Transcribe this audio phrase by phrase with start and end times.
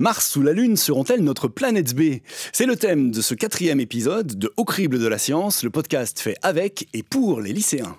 [0.00, 2.20] Mars ou la Lune seront-elles notre planète B?
[2.54, 6.20] C'est le thème de ce quatrième épisode de Au crible de la science, le podcast
[6.20, 7.98] fait avec et pour les lycéens.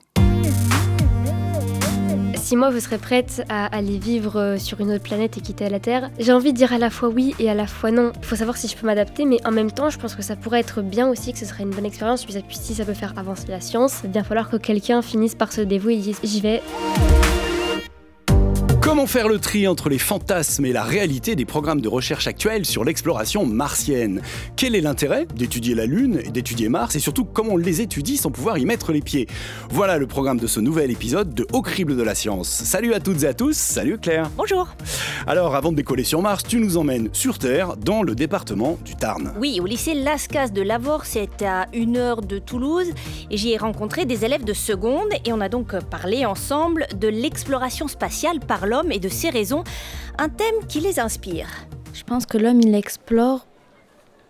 [2.37, 5.69] Si moi je serais prête à aller vivre euh, sur une autre planète et quitter
[5.69, 8.13] la Terre, j'ai envie de dire à la fois oui et à la fois non.
[8.19, 10.35] Il faut savoir si je peux m'adapter, mais en même temps, je pense que ça
[10.35, 13.13] pourrait être bien aussi, que ce serait une bonne expérience, puis si ça peut faire
[13.15, 16.17] avancer la science, il va bien falloir que quelqu'un finisse par se dévouer et dise
[16.23, 16.63] j'y vais.
[18.91, 22.65] Comment faire le tri entre les fantasmes et la réalité des programmes de recherche actuels
[22.65, 24.21] sur l'exploration martienne?
[24.57, 26.97] Quel est l'intérêt d'étudier la Lune et d'étudier Mars?
[26.97, 29.27] Et surtout comment on les étudie sans pouvoir y mettre les pieds?
[29.69, 32.49] Voilà le programme de ce nouvel épisode de Au crible de la science.
[32.49, 34.29] Salut à toutes et à tous, salut Claire.
[34.35, 34.67] Bonjour.
[35.25, 38.97] Alors avant de décoller sur Mars, tu nous emmènes sur Terre dans le département du
[38.97, 39.31] Tarn.
[39.39, 42.89] Oui, au lycée Lascas de Lavore, c'est à une heure de Toulouse
[43.29, 47.07] et j'y ai rencontré des élèves de seconde et on a donc parlé ensemble de
[47.07, 49.63] l'exploration spatiale par l'homme et de ses raisons,
[50.17, 51.47] un thème qui les inspire.
[51.93, 53.45] Je pense que l'homme, il explore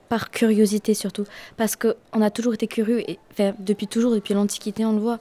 [0.10, 1.24] par curiosité surtout,
[1.56, 3.18] parce qu'on a toujours été curieux, et,
[3.60, 5.20] depuis toujours, depuis l'Antiquité, on le voit.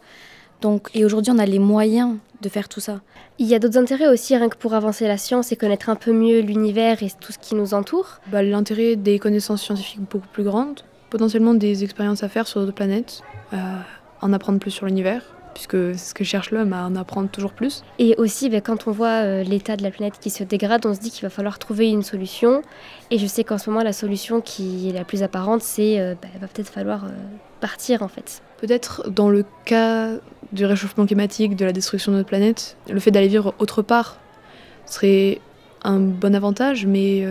[0.63, 3.01] Donc, et aujourd'hui, on a les moyens de faire tout ça.
[3.39, 5.97] Il y a d'autres intérêts aussi, rien que pour avancer la science et connaître un
[5.97, 8.19] peu mieux l'univers et tout ce qui nous entoure.
[8.33, 12.75] Bah, L'intérêt des connaissances scientifiques beaucoup plus grandes, potentiellement des expériences à faire sur d'autres
[12.75, 13.57] planètes, euh,
[14.21, 15.23] en apprendre plus sur l'univers,
[15.55, 17.83] puisque c'est ce que cherche l'homme, à en apprendre toujours plus.
[17.99, 20.95] Et aussi, ben, quand on voit euh, l'état de la planète qui se dégrade, on
[20.95, 22.63] se dit qu'il va falloir trouver une solution.
[23.11, 26.01] Et je sais qu'en ce moment, la solution qui est la plus apparente, c'est qu'il
[26.01, 27.09] euh, ben, va peut-être falloir euh,
[27.61, 28.43] partir en fait.
[28.59, 30.11] Peut-être dans le cas
[30.53, 34.19] du réchauffement climatique, de la destruction de notre planète, le fait d'aller vivre autre part
[34.87, 35.41] serait
[35.83, 37.25] un bon avantage, mais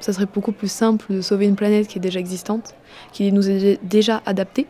[0.00, 2.74] ça serait beaucoup plus simple de sauver une planète qui est déjà existante,
[3.12, 4.66] qui nous est déjà adaptée,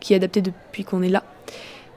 [0.00, 1.22] qui est adaptée depuis qu'on est là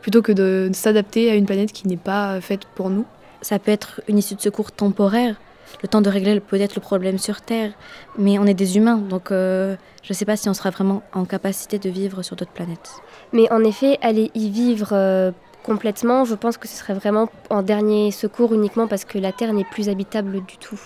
[0.08, 3.06] plutôt que de s'adapter à une planète qui n'est pas faite pour nous.
[3.42, 5.36] Ça peut être une issue de secours temporaire,
[5.82, 7.74] le temps de régler peut-être le problème sur Terre,
[8.18, 11.04] mais on est des humains, donc euh, je ne sais pas si on sera vraiment
[11.12, 13.02] en capacité de vivre sur d'autres planètes.
[13.34, 15.32] Mais en effet, aller y vivre euh,
[15.64, 19.52] complètement, je pense que ce serait vraiment en dernier secours uniquement parce que la Terre
[19.52, 20.80] n'est plus habitable du tout.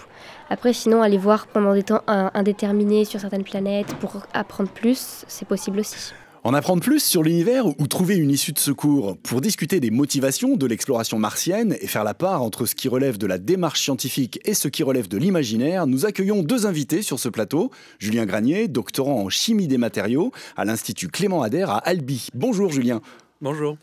[0.50, 5.48] Après, sinon, aller voir pendant des temps indéterminés sur certaines planètes pour apprendre plus, c'est
[5.48, 6.12] possible aussi.
[6.44, 10.56] En apprendre plus sur l'univers ou trouver une issue de secours pour discuter des motivations
[10.56, 14.40] de l'exploration martienne et faire la part entre ce qui relève de la démarche scientifique
[14.44, 17.70] et ce qui relève de l'imaginaire, nous accueillons deux invités sur ce plateau.
[18.00, 22.30] Julien Granier, doctorant en chimie des matériaux à l'Institut Clément Ader à Albi.
[22.34, 23.02] Bonjour Julien.
[23.40, 23.78] Bonjour.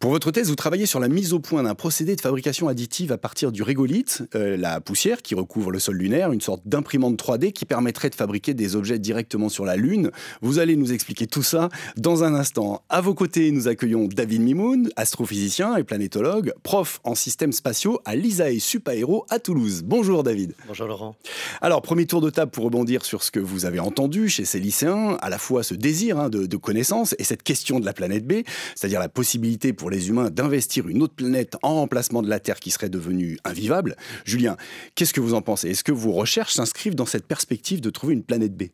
[0.00, 3.12] Pour votre thèse, vous travaillez sur la mise au point d'un procédé de fabrication additive
[3.12, 7.22] à partir du régolithe, euh, la poussière qui recouvre le sol lunaire, une sorte d'imprimante
[7.22, 10.10] 3D qui permettrait de fabriquer des objets directement sur la Lune.
[10.40, 11.68] Vous allez nous expliquer tout ça
[11.98, 12.82] dans un instant.
[12.88, 18.16] À vos côtés, nous accueillons David Mimoun, astrophysicien et planétologue, prof en systèmes spatiaux à
[18.16, 19.82] l'ISAE Supaéro à Toulouse.
[19.84, 20.54] Bonjour David.
[20.66, 21.14] Bonjour Laurent.
[21.60, 24.60] Alors, premier tour de table pour rebondir sur ce que vous avez entendu chez ces
[24.60, 27.92] lycéens, à la fois ce désir hein, de, de connaissance et cette question de la
[27.92, 28.44] planète B,
[28.74, 32.60] c'est-à-dire la possibilité pour les humains d'investir une autre planète en remplacement de la Terre
[32.60, 33.96] qui serait devenue invivable.
[34.24, 34.56] Julien,
[34.94, 35.70] qu'est-ce que vous en pensez?
[35.70, 38.64] Est-ce que vos recherches s'inscrivent dans cette perspective de trouver une planète B?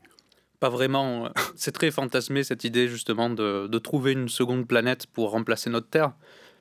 [0.61, 1.31] Pas vraiment.
[1.57, 5.89] C'est très fantasmé cette idée justement de, de, trouver une seconde planète pour remplacer notre
[5.89, 6.13] Terre.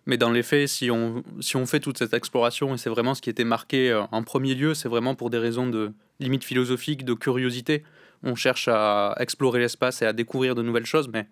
[0.05, 3.16] Mais dans les faits, si on, si on fait toute cette exploration, et c'est vraiment
[3.16, 6.43] ce qui était marqué euh, en premier lieu, c'est vraiment pour des raisons de limite
[6.43, 7.83] philosophique, de curiosité.
[8.22, 11.27] On cherche à explorer l'espace et à découvrir de nouvelles choses, mais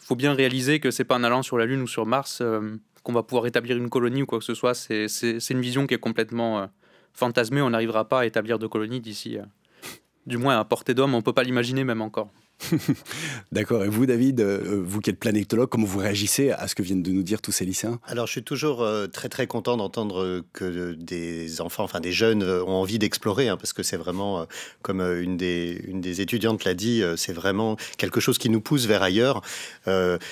[0.00, 2.40] il faut bien réaliser que c'est pas en allant sur la Lune ou sur Mars
[2.40, 4.74] euh, qu'on va pouvoir établir une colonie ou quoi que ce soit.
[4.74, 6.66] C'est une vision qui est complètement euh,
[7.12, 7.62] fantasmée.
[7.62, 9.42] On n'arrivera pas à établir de colonie d'ici, euh,
[10.26, 11.14] du moins à portée d'homme.
[11.14, 12.30] On ne peut pas l'imaginer même encore.
[13.52, 13.84] D'accord.
[13.84, 17.02] Et vous, David, euh, vous qui êtes planétologue, comment vous réagissez à ce que viennent
[17.02, 17.98] de nous dire tous ces lycéens?
[18.06, 22.42] Alors, je suis toujours euh, très très content d'entendre que des enfants, enfin des jeunes,
[22.42, 24.46] euh, ont envie d'explorer, hein, parce que c'est vraiment,
[24.82, 28.86] comme une des, une des étudiantes l'a dit, c'est vraiment quelque chose qui nous pousse
[28.86, 29.42] vers ailleurs.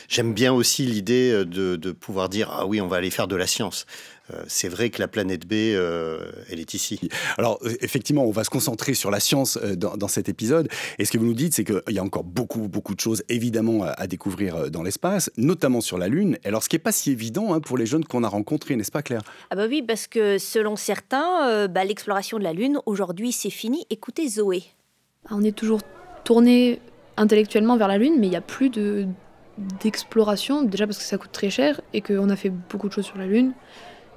[0.09, 3.37] J'aime bien aussi l'idée de, de pouvoir dire ah oui, on va aller faire de
[3.37, 3.87] la science.
[4.31, 7.01] Euh, c'est vrai que la planète B, euh, elle est ici.
[7.39, 10.69] Alors, euh, effectivement, on va se concentrer sur la science dans, cet épisode.
[10.99, 13.23] Et ce que vous nous dites, c'est qu'il y a encore beaucoup, beaucoup de choses,
[13.29, 16.39] évidemment, à, découvrir dans l'espace, notamment sur la Lune.
[16.45, 18.91] Alors, ce qui n'est pas si évident hein, pour les jeunes qu'on a rencontrés, n'est-ce
[18.91, 19.23] pas, Claire?
[19.51, 23.87] Ah bah oui, parce que selon certains, bah, l'exploration de la Lune, aujourd'hui, c'est fini.
[23.91, 24.65] Écoutez Zoé.
[25.31, 25.81] On est toujours
[26.25, 26.81] tourné
[27.17, 29.07] intellectuellement vers la Lune, mais il n'y a plus de
[29.83, 33.05] d'exploration, déjà parce que ça coûte très cher et qu'on a fait beaucoup de choses
[33.05, 33.53] sur la Lune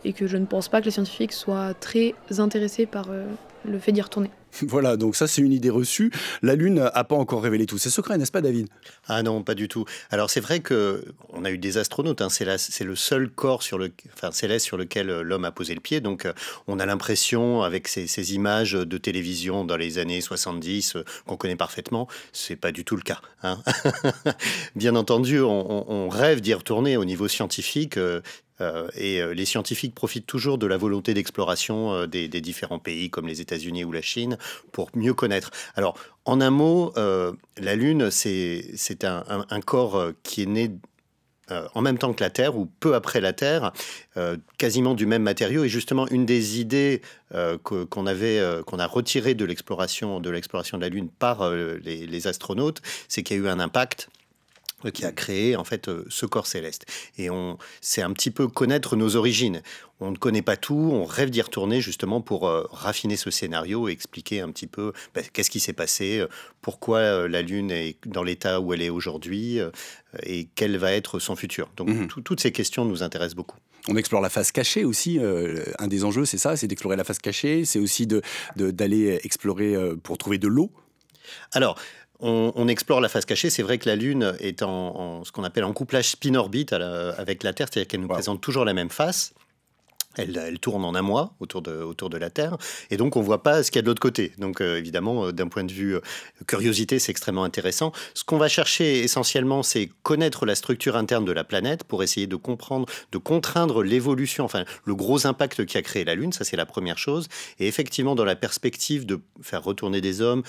[0.05, 3.25] et que je ne pense pas que les scientifiques soient très intéressés par euh,
[3.65, 4.29] le fait d'y retourner.
[4.61, 6.11] Voilà, donc ça c'est une idée reçue.
[6.41, 8.67] La Lune n'a pas encore révélé tous ses secrets, n'est-ce pas David?
[9.07, 9.85] Ah non, pas du tout.
[10.11, 12.29] Alors c'est vrai que on a eu des astronautes, hein.
[12.29, 15.81] c'est le seul corps sur le, enfin, céleste sur lequel euh, l'homme a posé le
[15.81, 16.33] pied, donc euh,
[16.67, 21.55] on a l'impression avec ces, images de télévision dans les années 70 euh, qu'on connaît
[21.55, 23.19] parfaitement, c'est pas du tout le cas.
[23.43, 23.59] Hein.
[24.75, 27.99] Bien entendu, on, on rêve d'y retourner au niveau scientifique.
[28.61, 33.09] Euh, et euh, les scientifiques profitent toujours de la volonté d'exploration euh, des, différents pays
[33.09, 34.37] comme les États-Unis ou la Chine
[34.71, 35.51] pour mieux connaître.
[35.75, 40.71] Alors, en un mot, la Lune, c'est un, corps qui est né
[41.49, 43.73] en même temps que la Terre ou peu après la Terre,
[44.57, 45.63] quasiment du même matériau.
[45.63, 47.01] Et justement, une des idées
[47.63, 53.21] qu'on avait, qu'on a retirées de l'exploration de de la Lune par les astronautes, c'est
[53.21, 54.09] qu'il y a eu un impact
[54.91, 56.85] qui a créé en fait euh, ce corps céleste.
[57.17, 59.61] Et on, c'est un petit peu connaître nos origines.
[59.99, 63.87] On ne connaît pas tout, on rêve d'y retourner justement pour euh, raffiner ce scénario
[63.87, 66.27] et expliquer un petit peu bah, qu'est-ce qui s'est passé, euh,
[66.61, 69.59] pourquoi la Lune est dans l'état où elle est aujourd'hui
[70.23, 71.69] et quel va être son futur.
[71.77, 72.07] Donc mhm.
[72.07, 73.57] toutes ces questions nous intéressent beaucoup.
[73.87, 75.19] On explore la face cachée aussi.
[75.77, 77.65] un des enjeux, c'est ça, c'est d'explorer la face cachée.
[77.65, 78.21] C'est aussi de,
[78.55, 80.71] d'aller explorer pour trouver de l'eau?
[81.51, 81.77] Alors,
[82.19, 83.49] on, explore la face cachée.
[83.49, 87.53] C'est vrai que la Lune est en, ce qu'on appelle en couplage spin-orbite avec la
[87.53, 89.33] Terre, c'est-à-dire qu'elle nous présente toujours la même face.
[90.17, 92.57] Elle, tourne en un mois autour de, autour de la Terre,
[92.89, 94.31] et donc on ne voit pas ce qu'il y a de l'autre côté.
[94.37, 96.01] Donc euh, évidemment, euh, d'un point de vue euh,
[96.47, 97.91] curiosité, c'est extrêmement intéressant.
[98.13, 102.27] Ce qu'on va chercher essentiellement, c'est connaître la structure interne de la planète pour essayer
[102.27, 106.43] de comprendre, de contraindre l'évolution, enfin le gros impact qui a créé la Lune, ça
[106.43, 107.27] c'est la première chose.
[107.59, 110.43] Et effectivement, dans la perspective de faire retourner des hommes,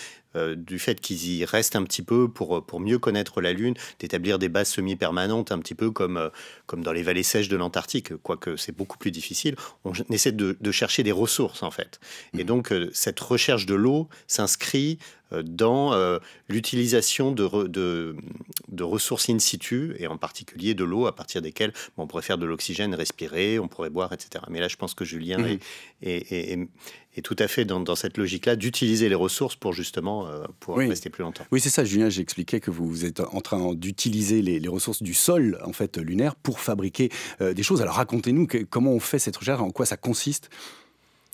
[0.56, 4.38] du fait qu'ils y restent un petit peu pour, pour mieux connaître la Lune, d'établir
[4.38, 6.31] des bases semi-permanentes, un petit peu comme,
[6.67, 10.56] comme dans les vallées sèches de l'Antarctique, quoique c'est beaucoup plus difficile on essaie de,
[10.71, 12.00] chercher des ressources en fait.
[12.35, 12.47] Et mmh.
[12.47, 16.19] donc euh, cette recherche de l'eau s'inscrit euh, dans euh,
[16.49, 22.06] l'utilisation de, de, ressources in situ, et en particulier de l'eau, à partir desquelles on
[22.06, 24.44] pourrait faire de l'oxygène, respirer, on pourrait boire, etc.
[24.50, 25.58] Mais là, je pense que Julien mmh.
[26.02, 30.28] est, est, tout à fait dans, cette logique-là, d'utiliser les ressources pour justement
[30.61, 31.44] pour rester plus longtemps.
[31.50, 35.14] Oui, c'est ça, Julien, j'ai expliqué que vous êtes en train d'utiliser les, ressources du
[35.14, 37.81] sol en fait lunaire pour fabriquer des choses.
[37.81, 40.50] Alors racontez-nous comment on fait cette recherche, en quoi ça consiste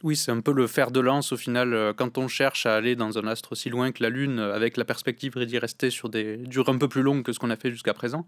[0.02, 1.74] oui, c'est un peu le fer de lance au final.
[1.74, 4.54] Euh, quand on cherche à aller dans un astre aussi loin que la Lune, euh,
[4.54, 7.50] avec la perspective d'y rester sur des durées un peu plus longues que ce qu'on
[7.50, 8.26] a fait jusqu'à présent,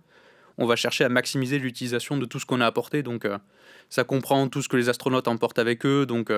[0.57, 3.03] on va chercher à maximiser l'utilisation de tout ce qu'on a apporté.
[3.03, 3.39] Donc, euh,
[3.91, 6.33] ça comprend tout ce que les astronautes emportent avec eux, donc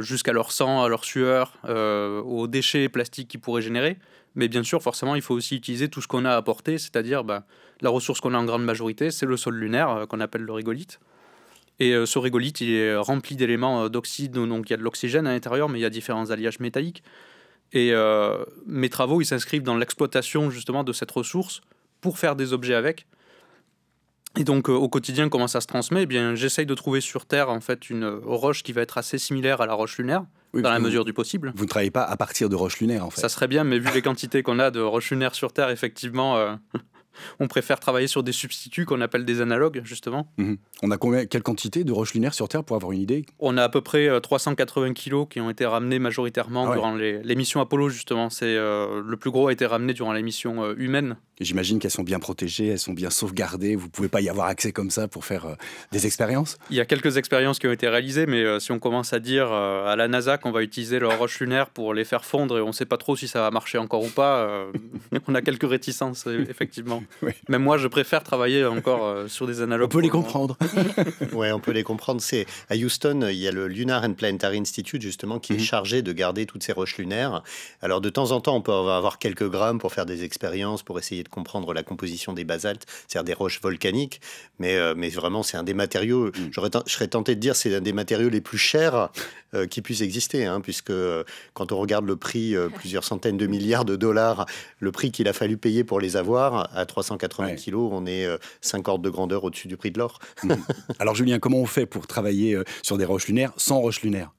[0.00, 3.98] jusqu'à leur sang, à leur sueur, aux déchets plastiques qu'ils pourraient générer.
[4.34, 7.44] Mais bien sûr, forcément, il faut aussi utiliser tout ce qu'on a apporté, c'est-à-dire bah,
[7.80, 11.00] la ressource qu'on a en grande majorité, c'est le sol lunaire qu'on appelle le rigolite.
[11.80, 14.82] Et euh, ce régolithe, il est rempli d'éléments euh, d'oxyde, donc il y a de
[14.82, 17.02] l'oxygène à l'intérieur, mais il y a différents alliages métalliques.
[17.72, 21.62] Et euh, mes travaux, ils s'inscrivent dans l'exploitation justement de cette ressource
[22.00, 23.06] pour faire des objets avec.
[24.36, 26.02] Et donc au quotidien, comment ça se transmet?
[26.02, 29.16] Eh bien, j'essaye de trouver sur Terre en fait une roche qui va être assez
[29.16, 31.52] similaire à la roche lunaire, dans la mesure du possible.
[31.54, 33.20] Vous ne travaillez pas à partir de roches lunaires en fait.
[33.20, 36.58] Ça serait bien, mais vu les quantités qu'on a de roches lunaires sur Terre, effectivement,
[37.40, 40.28] on préfère travailler sur des substituts qu'on appelle des analogues, justement.
[40.38, 40.58] Mhm.
[40.82, 43.26] On a combien, quelle quantité de roches lunaires sur Terre pour avoir une idée?
[43.38, 46.94] On a à peu près 380 euh, kilos qui ont été ramenés majoritairement ah durant
[46.94, 48.30] les, missions Apollo, justement.
[48.30, 51.16] C'est euh, le plus gros a été ramené durant les missions euh, humaines.
[51.40, 53.76] J'imagine qu'elles sont bien protégées, elles sont bien sauvegardées.
[53.76, 55.56] Vous pouvez pas y avoir accès comme ça pour faire
[55.90, 56.58] des expériences?
[56.70, 59.50] Il y a quelques expériences qui ont été réalisées, mais si on commence à dire
[59.50, 62.68] à la NASA qu'on va utiliser leurs roches lunaires pour les faire fondre et on
[62.68, 64.48] ne sait pas trop si ça va marcher encore ou pas,
[65.26, 67.02] on a quelques réticences, effectivement.
[67.48, 69.86] Même moi, je préfère travailler encore euh, sur des analogues.
[69.86, 70.56] On peut les comprendre.
[71.32, 72.20] ouais, on peut les comprendre.
[72.20, 75.62] C'est à Houston, il y a le Lunar and Planetary Institute justement qui est mhm.
[75.62, 77.42] chargé de garder toutes ces roches lunaires.
[77.82, 80.98] Alors de temps en temps, on peut avoir quelques grammes pour faire des expériences, pour
[80.98, 84.20] essayer de comprendre la composition des basaltes, c'est-à-dire des roches volcaniques.
[84.58, 86.26] Mais, euh, mais vraiment, c'est un des matériaux.
[86.26, 86.50] Mhm.
[86.86, 89.10] je serais tenté de dire, c'est un des matériaux les plus chers
[89.54, 90.92] euh, qui puissent exister, hein, puisque
[91.54, 94.46] quand on regarde le prix, plusieurs centaines de milliards de dollars,
[94.80, 98.28] le prix qu'il a fallu payer pour les avoir à 380 80 kilos, on est
[98.60, 100.18] 5 euh, ordres de grandeur au-dessus du prix de l'or.
[100.42, 100.56] Mhm.
[100.98, 104.32] Alors Julien, comment on fait pour travailler euh, sur des roches lunaires sans roches lunaires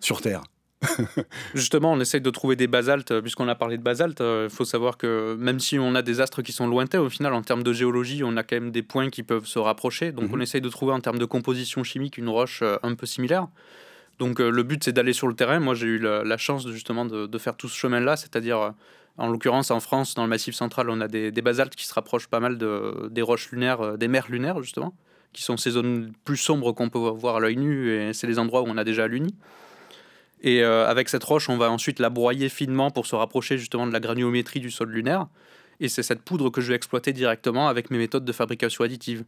[0.00, 0.42] sur Terre?
[1.54, 4.20] Justement, on essaye de trouver des basaltes, euh, puisqu'on a parlé de basalte.
[4.20, 7.34] Il faut savoir que même si on a des astres qui sont lointains, au final,
[7.34, 10.10] en termes de géologie, on a quand même des points qui peuvent se rapprocher.
[10.12, 10.38] Donc, mhm.
[10.38, 13.46] on essaye de trouver en termes de composition chimique une roche un peu similaire.
[14.18, 15.60] Donc, le but, c'est d'aller sur le terrain.
[15.60, 18.74] Moi, j'ai eu la, chance justement de, de, faire tout ce chemin-là, c'est-à-dire
[19.20, 22.28] en l'occurrence, en France, dans le Massif central, on a des, basaltes qui se rapprochent
[22.28, 24.94] pas mal de, des roches lunaires, euh, des mers lunaires, justement,
[25.32, 28.38] qui sont ces zones plus sombres qu'on peut voir à l'œil nu, et c'est les
[28.38, 29.34] endroits où on a déjà l'Uni.
[30.42, 33.86] Et euh, avec cette roche, on va ensuite la broyer finement pour se rapprocher justement
[33.86, 35.26] de la granulométrie du sol lunaire.
[35.80, 39.24] Et c'est cette poudre que je vais exploiter directement avec mes méthodes de fabrication additive.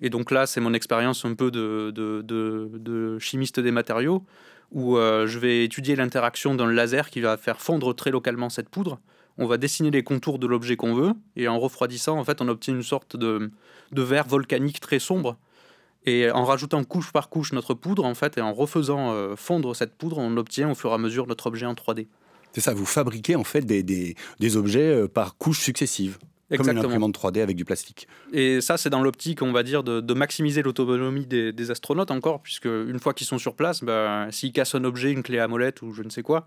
[0.00, 4.24] Et donc là, c'est mon expérience un peu de, chimiste des matériaux,
[4.72, 8.68] où euh, je vais étudier l'interaction d'un laser qui va faire fondre très localement cette
[8.68, 8.98] poudre.
[9.38, 12.48] On va dessiner les contours de l'objet qu'on veut, et en refroidissant, en fait, on
[12.48, 13.50] obtient une sorte de,
[13.92, 15.36] de verre volcanique très sombre.
[16.06, 19.74] Et en rajoutant couche par couche notre poudre, en fait, et en refaisant euh, fondre
[19.74, 22.06] cette poudre, on obtient au fur et à mesure notre objet en 3D.
[22.52, 26.18] C'est ça, vous fabriquez en fait des, des, des objets euh, par couches successives.
[26.50, 26.80] Exactement.
[26.80, 28.08] Comme une imprimante 3D avec du plastique.
[28.32, 32.10] Et ça, c'est dans l'optique, on va dire, de, de maximiser l'autonomie des, des, astronautes
[32.10, 35.38] encore, puisque une fois qu'ils sont sur place, bah, s'ils cassent un objet, une clé
[35.38, 36.46] à molette ou je ne sais quoi,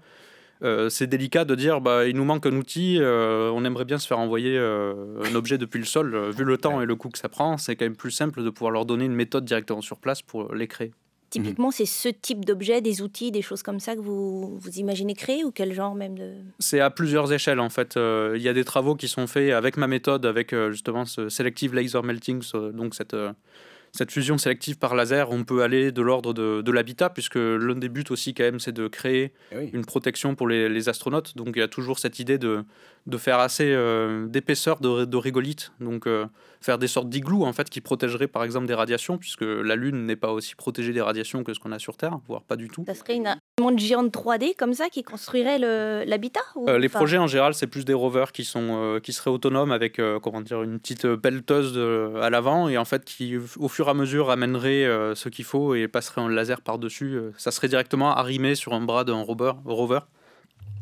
[0.64, 3.98] euh, c'est délicat de dire bah, il nous manque un outil, euh, on aimerait bien
[3.98, 6.32] se faire envoyer un objet depuis le sol.
[6.32, 8.50] vu le temps et le coût que ça prend, c'est quand même plus simple de
[8.50, 10.92] pouvoir leur donner une méthode directement sur place pour les créer.
[11.32, 15.16] Typiquement, c'est ce type d'objet, des outils, des choses comme ça que vous, vous imaginez
[15.16, 16.34] créer ou quel genre même de...
[16.60, 17.96] C'est à plusieurs échelles en fait.
[17.96, 21.06] Euh, il y a des travaux qui sont faits avec ma méthode, avec euh, justement
[21.06, 23.32] ce Selective Laser Melting, donc cette, euh,
[23.92, 27.76] cette fusion sélective par laser, on peut aller de l'ordre de, de l'habitat, puisque l'un
[27.76, 31.36] des buts aussi quand même, c'est de créer eh une protection pour les, les, astronautes.
[31.36, 32.64] Donc il y a toujours cette idée de,
[33.08, 33.76] de faire assez
[34.28, 35.74] d'épaisseur de, de régolithe.
[35.80, 36.08] Donc
[36.62, 40.06] faire des sortes d'iglous en fait qui protégeraient par exemple des radiations, puisque la Lune
[40.06, 42.70] n'est pas aussi protégée des radiations que ce qu'on a sur Terre, voire pas du
[42.70, 42.86] tout.
[42.88, 45.58] Ça serait une monde géant 3D comme ça qui construirait
[46.06, 49.32] l'habitat euh, Les projets en général, c'est plus des rovers qui sont euh, qui seraient
[49.32, 51.78] autonomes avec euh, comment dire une petite pelleteuse
[52.22, 55.76] à l'avant et en fait qui au fur et à mesure amènerait ce qu'il faut
[55.76, 57.20] et passerait un laser par dessus.
[57.38, 59.54] ça serait directement arrimé sur un bras d'un rover.
[59.66, 60.00] rover.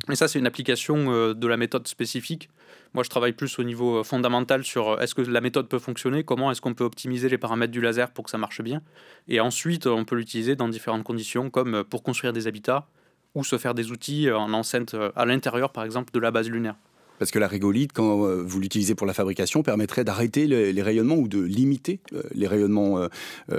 [0.10, 2.50] Et ça, c'est une application de la méthode spécifique
[2.94, 5.80] moi, je travaille plus au niveau euh, fondamental sur euh, est-ce que la méthode peut
[5.80, 8.82] fonctionner, comment est-ce qu'on peut optimiser les paramètres du laser pour que ça marche bien.
[9.28, 12.88] Et ensuite, on peut l'utiliser dans différentes conditions, comme euh, pour construire des habitats
[13.36, 16.75] ou se faire des outils en enceinte à l'intérieur, par exemple, de la base lunaire.
[17.20, 21.28] Parce que la régolite, quand vous l'utilisez pour la fabrication, permettrait d'arrêter les, rayonnements ou
[21.28, 22.00] de limiter
[22.34, 23.08] les rayonnements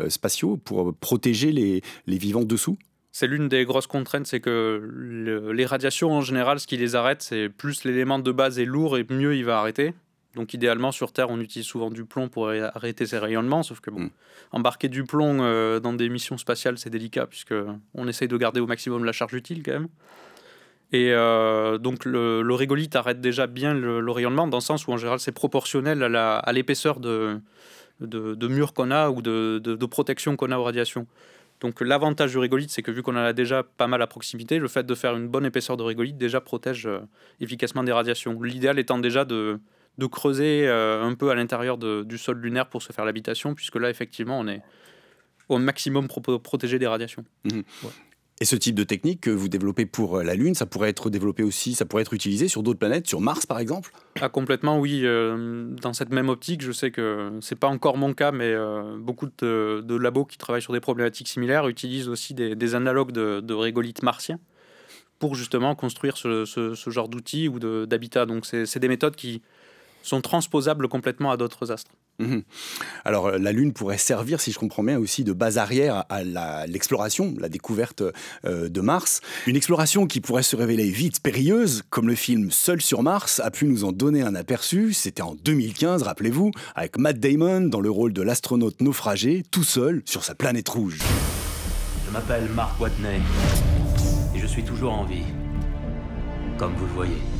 [0.09, 2.78] spatiaux pour protéger les, les vivants dessous?
[3.12, 7.23] C'est l'une des grosses contraintes, c'est que les radiations en général, ce qui les arrête,
[7.23, 9.95] c'est plus l'élément de base est lourd et mieux il va arrêter.
[10.37, 13.90] Donc idéalement sur Terre, on utilise souvent du plomb pour arrêter ces rayonnements, sauf que
[13.90, 14.11] bon, mm.
[14.52, 17.55] embarquer du plomb euh, dans des missions spatiales, c'est délicat puisque
[17.95, 19.88] on essaye de garder au maximum la charge utile quand même.
[20.93, 24.93] Et euh, donc le, le, régolithe arrête déjà bien le, rayonnement dans le sens où
[24.93, 27.40] en général c'est proportionnel à l'épaisseur de,
[28.00, 31.07] de, mur qu'on a ou de, de protection qu'on a aux radiations.
[31.61, 34.59] Donc l'avantage du régolithe, c'est que vu qu'on en a déjà pas mal à proximité,
[34.59, 37.00] le fait de faire une bonne épaisseur de régolithe déjà protège euh,
[37.40, 38.40] efficacement des radiations.
[38.40, 39.61] L'idéal étant déjà de,
[39.99, 43.76] de creuser euh, un peu à l'intérieur du sol lunaire pour se faire l'habitation, puisque
[43.76, 44.62] là, effectivement, on est
[45.49, 47.25] au maximum protégé des radiations.
[47.45, 47.61] Mmh.
[48.42, 51.11] Et ce type de technique que vous développez pour euh, la Lune, ça pourrait être
[51.11, 53.92] développé aussi, ça pourrait être utilisé sur d'autres planètes, sur Mars par exemple?
[54.18, 55.02] Ah, Complètement, oui.
[55.04, 58.97] Euh, dans cette même optique, je sais que c'est pas encore mon cas, mais euh,
[58.99, 63.54] beaucoup de, labos qui travaillent sur des problématiques similaires utilisent aussi des, analogues de, de
[63.54, 64.38] régolithes martiens
[65.18, 68.25] pour justement construire ce, ce genre d'outils ou d'habitat.
[68.25, 69.42] Donc c'est des méthodes qui
[70.02, 71.92] sont transposables complètement à d'autres astres.
[72.21, 72.42] Mhm.
[73.04, 76.66] Alors euh, la Lune pourrait servir, si je comprends bien, aussi de base arrière à
[76.66, 78.02] l'exploration, la, découverte
[78.45, 79.21] euh, de Mars.
[79.47, 83.50] Une exploration qui pourrait se révéler vite périlleuse, comme le film Seul sur Mars a
[83.50, 84.92] pu nous en donner un aperçu.
[84.92, 90.02] C'était en 2015, rappelez-vous, avec Matt Damon dans le rôle de l'astronaute naufragé, tout seul
[90.04, 90.99] sur sa planète rouge.
[92.07, 93.21] Je m'appelle Mark Watney
[94.35, 95.25] et je suis toujours en vie,
[96.59, 97.39] comme vous le voyez.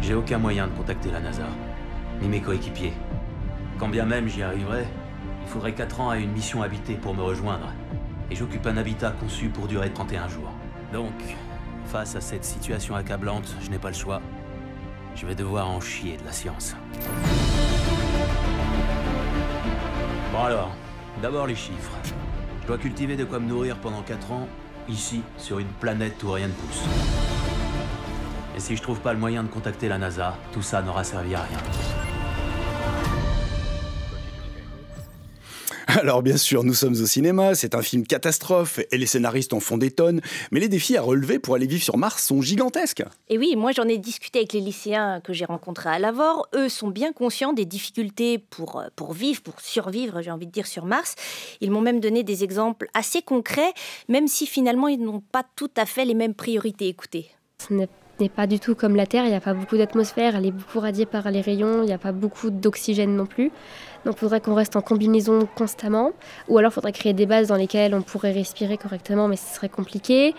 [0.00, 1.46] J'ai aucun moyen de contacter la NASA
[2.20, 2.94] ni mes coéquipiers.
[3.78, 4.86] Quand bien même j'y arriverais,
[5.42, 7.72] il faudrait 4 ans à une mission habitée pour me rejoindre.
[8.30, 10.52] Et j'occupe un habitat conçu pour durer 31 jours.
[10.92, 11.12] Donc,
[11.86, 14.20] face à cette situation accablante, je n'ai pas le choix.
[15.14, 16.76] Je vais devoir en chier de la science.
[20.32, 20.70] Bon alors,
[21.22, 21.96] d'abord les chiffres.
[22.62, 24.48] Je dois cultiver de quoi me nourrir pendant 4 ans,
[24.88, 26.84] ici, sur une planète où rien ne pousse.
[28.58, 31.32] Et si je trouve pas le moyen de contacter la NASA, tout ça n'aura servi
[31.32, 31.58] à rien.
[35.86, 39.60] Alors bien sûr, nous sommes au cinéma, c'est un film catastrophe et les scénaristes en
[39.60, 43.04] font des tonnes, mais les défis à relever pour aller vivre sur Mars sont gigantesques.
[43.28, 46.68] Et oui, moi j'en ai discuté avec les lycéens que j'ai rencontrés à Lavore, eux
[46.68, 50.66] sont bien conscients des difficultés pour, euh, pour vivre, pour survivre, j'ai envie de dire,
[50.66, 51.14] sur Mars.
[51.60, 53.72] Ils m'ont même donné des exemples assez concrets,
[54.08, 56.88] même si finalement ils n'ont pas tout à fait les mêmes priorités.
[56.88, 57.30] Écoutez.
[57.60, 57.88] Ce n'est
[58.20, 60.52] n'est pas du tout comme la Terre, il n'y a pas beaucoup d'atmosphère, elle est
[60.52, 63.50] beaucoup radiée par les rayons, il n'y a pas beaucoup d'oxygène non plus.
[64.04, 66.12] Donc il faudrait qu'on reste en combinaison constamment,
[66.48, 69.54] ou alors il faudrait créer des bases dans lesquelles on pourrait respirer correctement, mais ce
[69.54, 70.34] serait compliqué.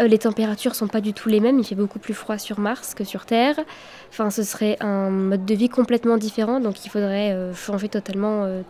[0.00, 2.58] Euh, les températures sont pas du tout les mêmes, il fait beaucoup plus froid sur
[2.58, 3.56] Mars que sur Terre.
[4.10, 8.44] Enfin, ce serait un mode de vie complètement différent, donc il faudrait euh, changer totalement
[8.44, 8.62] euh,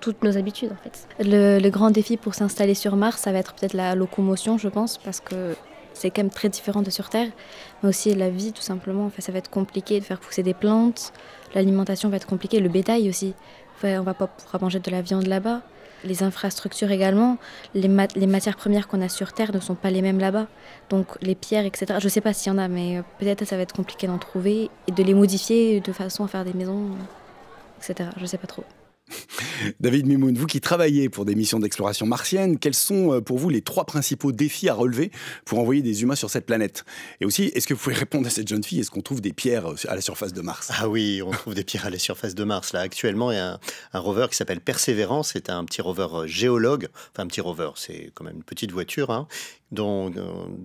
[0.00, 1.06] toutes nos habitudes en fait.
[1.22, 4.68] Le, le grand défi pour s'installer sur Mars, ça va être peut-être la locomotion, je
[4.68, 5.54] pense, parce que
[6.00, 7.28] c'est quand même très différent de sur Terre,
[7.82, 9.06] mais aussi la vie tout simplement.
[9.06, 11.12] Enfin, ça va être compliqué de faire pousser des plantes,
[11.54, 13.34] l'alimentation va être compliquée, le bétail aussi.
[13.76, 15.62] Enfin, on va pas pouvoir manger de la viande là-bas.
[16.04, 17.36] Les infrastructures également,
[17.74, 20.46] les, les matières premières qu'on a sur Terre ne sont pas les mêmes là-bas.
[20.88, 21.98] Donc les pierres, etc.
[21.98, 24.16] Je sais pas s'il y en a, mais euh, peut-être ça va être compliqué d'en
[24.16, 26.92] trouver et de les modifier de façon à faire des maisons,
[27.78, 28.08] etc.
[28.16, 28.64] Je sais pas trop.
[29.80, 33.48] David Mimoun, vous qui travaillez pour des missions d'exploration martienne, quels sont euh, pour vous
[33.48, 35.10] les trois principaux défis à relever
[35.44, 36.84] pour envoyer des humains sur cette planète?
[37.20, 39.32] Et aussi, est-ce que vous pouvez répondre à cette jeune fille Est-ce qu'on trouve des
[39.32, 40.70] pierres euh, à la surface de Mars?
[40.78, 42.72] Ah oui, on trouve des pierres à la surface de Mars.
[42.72, 43.58] Là, actuellement, il y a
[43.92, 45.30] un, rover qui s'appelle Persévérance.
[45.32, 46.88] C'est un petit rover euh, géologue.
[47.12, 49.26] Enfin, un petit rover, c'est quand même une petite voiture, hein,
[49.72, 50.12] dont,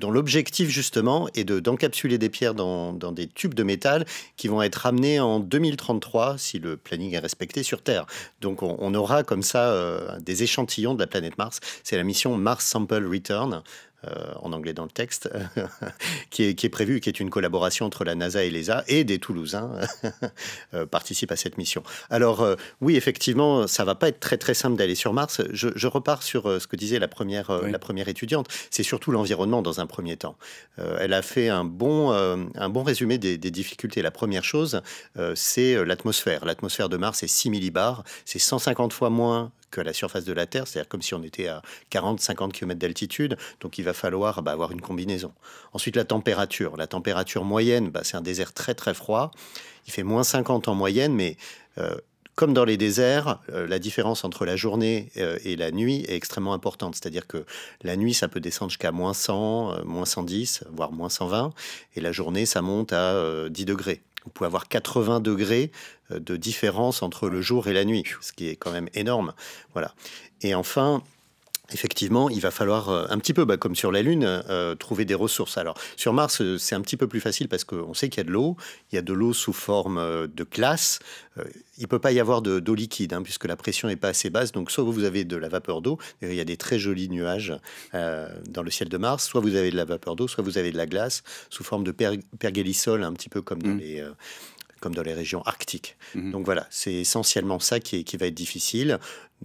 [0.02, 4.06] l'objectif, justement, est de- d'encapsuler des pierres dans, dans des tubes de métal
[4.38, 8.06] qui vont être ramenés en 2033, si le planning est respecté, sur Terre.
[8.46, 11.60] Donc, on, aura comme ça euh, des échantillons de la planète Mars.
[11.84, 13.64] C'est la mission Mars Sample Return.
[14.06, 15.30] Euh, en anglais dans le texte,
[16.30, 19.04] qui, est, qui est prévue, qui est une collaboration entre la NASA et l'ESA et
[19.04, 19.72] des Toulousains
[20.74, 21.84] euh, participent à cette mission.
[22.10, 25.42] Alors euh, oui, effectivement, ça va pas être très très simple d'aller sur Mars.
[25.52, 27.72] Je, je repars sur ce que disait la première, Oui.
[27.72, 28.48] la première étudiante.
[28.70, 30.36] C'est surtout l'environnement dans un premier temps.
[30.78, 34.02] Elle a fait un bon, un bon résumé des, des difficultés.
[34.02, 34.82] La première chose,
[35.36, 36.46] c'est l'atmosphère.
[36.46, 38.04] L'atmosphère de Mars est 6 millibars.
[38.26, 41.48] C'est 150 fois moins que la surface de la Terre, c'est-à-dire comme si on était
[41.48, 45.34] à 40-50 km d'altitude, donc il va falloir bah, avoir une combinaison.
[45.74, 46.77] Ensuite, la température.
[46.77, 49.32] La température moyenne, bah, c'est un désert très très froid.
[49.88, 51.36] Il fait moins 50 en moyenne, mais
[51.77, 51.96] euh,
[52.36, 56.15] comme dans les déserts, euh, la différence entre la journée euh, et la nuit est
[56.15, 56.96] extrêmement importante.
[56.96, 57.46] C'est-à-dire que
[57.82, 61.51] la nuit, ça peut descendre jusqu'à moins 100, euh, moins 110, voire moins 120,
[61.96, 64.01] et la journée, ça monte à euh, 10 degrés.
[64.25, 65.72] Vous pouvez avoir 80 degrés
[66.12, 69.34] euh, de différence entre le jour et la nuit, ce qui est quand même énorme.
[69.74, 69.94] Voilà.
[70.41, 71.03] Et enfin,
[71.74, 75.04] Effectivement, il va falloir euh, un petit peu, bah, comme sur la Lune, euh, trouver
[75.06, 75.58] des ressources.
[75.58, 78.22] Alors, sur Mars, euh, c'est un petit peu plus facile parce qu'on sait qu'il y
[78.22, 78.56] a de l'eau.
[78.92, 81.00] Il y a de l'eau sous forme de glace.
[81.38, 81.44] Euh,
[81.78, 84.10] il ne peut pas y avoir de- d'eau liquide hein, puisque la pression n'est pas
[84.10, 84.51] assez basse.
[84.51, 85.98] Donc, soit vous avez de la vapeur d'eau.
[86.22, 87.54] Il y a des très jolis nuages
[87.94, 89.25] euh, dans le ciel de Mars.
[89.25, 91.84] Soit vous avez de la vapeur d'eau, soit vous avez de la glace sous forme
[91.84, 93.80] de per pergélisol, un petit peu comme dans Mm.
[93.80, 94.04] les.
[94.86, 95.98] Comme dans les régions arctiques.
[96.14, 96.32] Mhm.
[96.32, 99.00] Donc voilà, c'est essentiellement ça qui, est- qui va être difficile.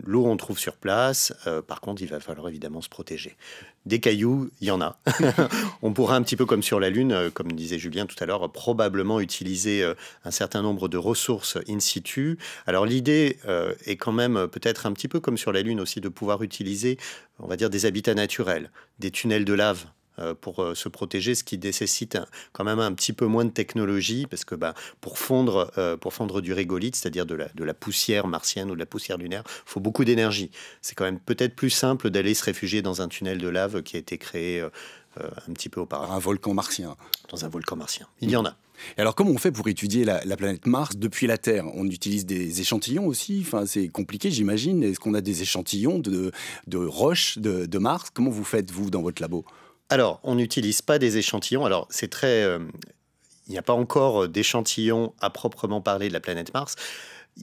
[0.05, 1.33] L'eau, on trouve sur place.
[1.47, 3.39] Euh, par contre, il va falloir évidemment se protéger.
[3.87, 4.99] Des cailloux, il y en a.
[5.83, 8.27] on pourra un petit peu comme sur la Lune, euh, comme disait Julien tout à
[8.27, 9.95] l'heure, probablement utiliser euh,
[10.27, 12.37] un certain nombre de ressources in situ.
[12.67, 16.03] Alors l'idée euh, est quand même peut-être un petit peu comme sur la Lune aussi
[16.03, 16.99] de pouvoir utiliser,
[17.39, 19.87] on va dire, des habitats naturels, des tunnels de lave
[20.35, 23.51] pour euh, se protéger, ce qui nécessite un- quand même un petit peu moins de
[23.51, 27.65] technologie, parce que bah, pour, fondre, euh, pour fondre du régolithe, c'est-à-dire de la, de
[27.65, 30.51] la poussière martienne ou de la poussière lunaire, il faut beaucoup d'énergie.
[30.83, 33.97] C'est quand même peut-être plus simple d'aller se réfugier dans un tunnel de lave qui
[33.97, 34.69] a été créé euh,
[35.21, 36.97] euh, un petit peu Par auparavant, un volcan martien.
[37.31, 38.07] dans un volcan martien.
[38.21, 38.57] Il y en a.
[38.97, 41.67] Et alors, comment on fait pour étudier la, la planète Mars depuis la Terre?
[41.75, 43.43] On utilise des échantillons aussi?
[43.47, 44.83] Enfin, c'est compliqué, j'imagine.
[44.83, 46.33] Est-ce qu'on a des échantillons de,
[46.67, 48.09] de roches de, de Mars?
[48.15, 49.45] Comment vous faites, vous, dans votre labo?
[49.91, 51.65] Alors, on n'utilise pas des échantillons.
[51.65, 52.45] Alors, c'est très.
[52.45, 52.61] euh,
[53.49, 56.77] il n'y a pas encore d'échantillons à proprement parler de la planète Mars.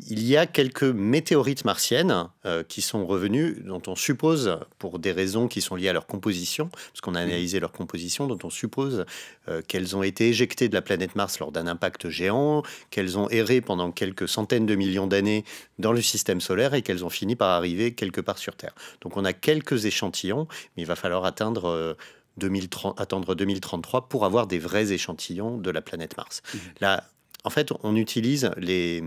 [0.09, 5.11] Il y a quelques météorites martiennes euh, qui sont revenues, dont on suppose, pour des
[5.11, 8.49] raisons qui sont liées à leur composition, parce qu'on a analysé leur composition, dont on
[8.49, 9.05] suppose
[9.49, 13.29] euh, qu'elles ont été éjectées de la planète Mars lors d'un impact géant, qu'elles ont
[13.29, 15.43] erré pendant quelques centaines de millions d'années
[15.79, 18.75] dans le système solaire et qu'elles ont fini par arriver quelque part sur Terre.
[19.01, 21.93] Donc on a quelques échantillons, mais il va falloir atteindre euh,
[22.37, 26.41] 2030, attendre 2033 pour avoir des vrais échantillons de la planète Mars.
[26.81, 27.03] Là,
[27.43, 29.03] en fait, on utilise les,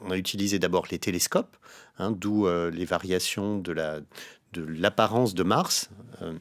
[0.00, 1.56] on a utilisé d'abord les télescopes,
[1.98, 4.00] hein, d'où euh, les variations de la
[4.52, 5.90] de l'apparence de Mars.
[6.22, 6.34] euh,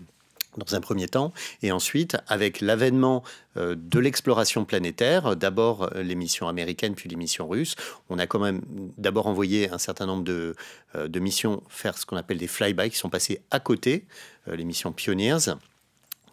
[0.55, 3.23] dans un premier temps, et ensuite, avec l'avènement
[3.57, 7.75] euh, de l'exploration planétaire, d'abord les missions américaines, puis les missions russes,
[8.09, 8.63] on a quand même
[8.97, 10.55] d'abord envoyé un certain nombre de,
[10.95, 14.07] de missions faire ce qu'on appelle des flybys, qui sont passées à côté,
[14.47, 15.53] les missions Pioneers,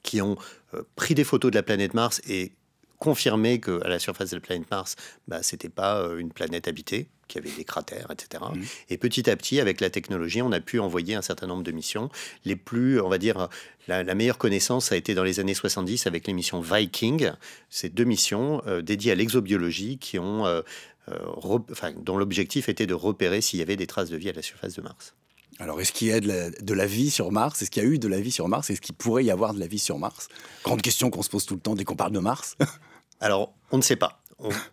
[0.04, 0.36] qui ont
[0.74, 2.52] euh, pris des photos de la planète Mars et
[3.00, 4.94] confirmé qu'à la surface de la planète Mars,
[5.26, 7.08] bah, c'était pas euh, une planète habitée.
[7.26, 8.44] qu'il y avait des cratères, etc.
[8.54, 8.62] Mmh.
[8.90, 11.72] Et petit à petit, avec la technologie, on a pu envoyer un certain nombre de
[11.72, 12.10] missions.
[12.44, 13.48] Les plus, on va dire,
[13.86, 17.32] la, meilleure connaissance a été dans les années 70 avec les missions Viking.
[17.70, 20.62] Ces deux missions euh, dédiées à l'exobiologie qui ont, euh,
[21.08, 21.58] euh,
[21.98, 24.74] dont l'objectif était de repérer s'il y avait des traces de vie à la surface
[24.74, 25.14] de Mars.
[25.60, 27.62] Alors, est-ce qu'il y a de la, de la vie sur Mars?
[27.62, 28.70] Est-ce qu'il y a eu de la vie sur Mars?
[28.70, 30.28] Est-ce qu'il pourrait y avoir de la vie sur Mars?
[30.64, 32.56] Grande question qu'on se pose tout le temps dès qu'on parle de Mars.
[33.20, 34.24] Alors, on ne sait pas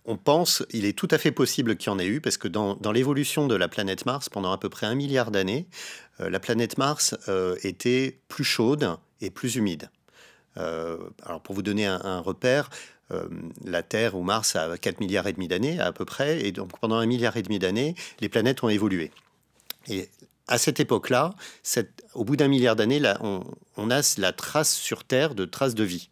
[0.06, 2.48] on, pense, il est tout à fait possible qu'il y en ait eu, parce que
[2.48, 5.68] dans, l'évolution de la planète Mars, pendant à peu près un milliard d'années,
[6.20, 9.90] euh, la planète Mars euh, était plus chaude et plus humide.
[10.58, 12.70] Euh, alors pour vous donner un, repère,
[13.66, 16.80] la Terre ou Mars a 4 milliards et demi d'années à peu près, et donc
[16.80, 19.12] pendant un milliard et demi d'années, les planètes ont évolué.
[19.90, 20.08] Et
[20.48, 21.34] à cette époque-là,
[22.14, 23.44] au bout d'un milliard d'années, on,
[23.78, 26.10] on, a la trace sur Terre de traces de vie.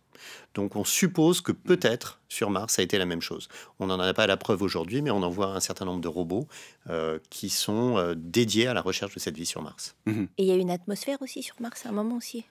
[0.54, 3.48] Donc on suppose que peut-être sur Mars, ça a été la même chose.
[3.80, 6.08] On n'en a pas la preuve aujourd'hui, mais on en voit un certain nombre de
[6.08, 6.48] robots
[6.89, 9.96] euh, qui sont euh, dédiés à la recherche de cette vie sur Mars.
[10.06, 10.28] Mhm.
[10.38, 12.46] Et il y a une atmosphère aussi sur Mars à un moment aussi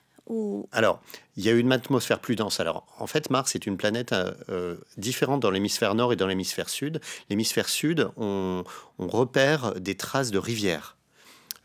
[0.72, 1.00] Alors,
[1.36, 2.60] il y a une atmosphère plus dense.
[2.60, 4.14] Alors, en fait, Mars est une planète
[4.48, 7.00] euh, différente dans l'hémisphère nord et dans l'hémisphère sud.
[7.30, 8.64] L'hémisphère sud, on
[8.98, 10.97] repère des traces de rivières.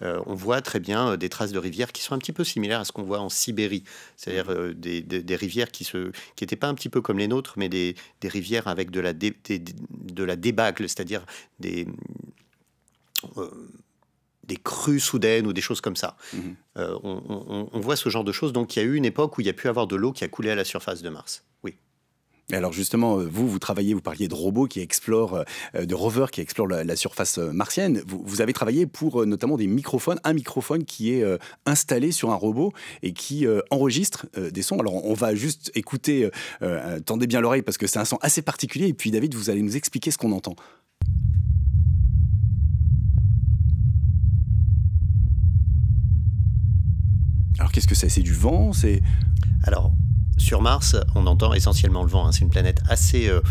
[0.04, 2.44] Euh, on voit très bien euh, des traces de rivières qui sont un petit peu
[2.44, 3.84] similaires à ce qu'on voit en Sibérie,
[4.18, 4.58] c'est-à-dire mmh.
[4.58, 5.88] euh, des, rivières qui
[6.42, 10.24] n'étaient pas un petit peu comme les nôtres, mais des, rivières avec de la, de
[10.24, 11.26] la débâcle, c'est-à-dire
[11.60, 11.88] des,
[14.44, 16.18] des crues soudaines ou des choses comme ça.
[16.34, 16.40] Mmh.
[16.76, 18.54] on, on, voit ce genre de choses.
[18.54, 20.12] Donc il y a eu une époque où il y a pu avoir de l'eau
[20.12, 21.44] qui a coulé à la surface de Mars.
[21.64, 21.76] Oui
[22.52, 25.44] alors justement, euh, vous, vous travaillez, vous parliez de robots qui explorent, euh,
[25.76, 28.04] euh, de rovers qui explorent la, surface martienne.
[28.08, 31.26] Vous, avez travaillé pour notamment des microphones, un microphone qui est
[31.66, 34.80] installé sur un robot et qui enregistre des sons.
[34.80, 36.30] Alors on va juste écouter,
[37.06, 38.88] tendez bien l'oreille parce que c'est un son assez particulier.
[38.88, 40.56] Et puis David, vous allez nous expliquer ce qu'on entend.
[47.60, 48.10] Alors qu'est-ce que c'est?
[48.10, 48.72] C'est du vent?
[50.38, 52.28] Sur Mars, on entend essentiellement le vent.
[52.28, 52.32] Hein.
[52.32, 53.42] C'est une planète assez, euh,